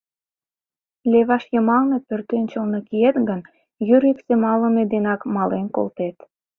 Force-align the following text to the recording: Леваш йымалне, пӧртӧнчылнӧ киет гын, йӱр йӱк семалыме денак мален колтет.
Леваш 1.11 1.43
йымалне, 1.53 1.97
пӧртӧнчылнӧ 2.07 2.79
киет 2.87 3.15
гын, 3.29 3.41
йӱр 3.87 4.01
йӱк 4.07 4.19
семалыме 4.25 4.83
денак 4.91 5.21
мален 5.35 5.65
колтет. 5.75 6.17